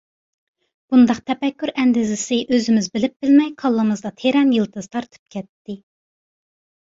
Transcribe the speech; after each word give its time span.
بۇنداق 0.93 1.19
تەپەككۇر 1.29 1.71
ئەندىزىسى 1.81 2.39
ئۆزىمىز 2.55 2.87
بىلىپ-بىلمەي 2.97 3.53
كاللىمىزدا 3.63 4.13
تىرەن 4.23 4.55
يىلتىز 4.57 4.87
تارتىپ 4.95 5.35
كەتتى. 5.37 5.77